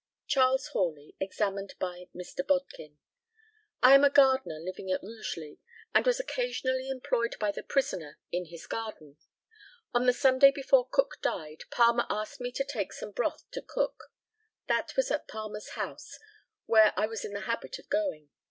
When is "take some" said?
12.63-13.11